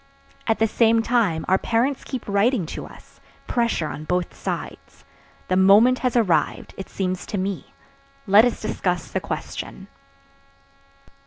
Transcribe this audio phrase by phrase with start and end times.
[0.47, 3.19] At the same time our parents keep writing to us.
[3.45, 5.05] Pressure on both sides.
[5.47, 7.71] The moment has arrived, it seems to me;
[8.25, 9.89] let us discuss the question."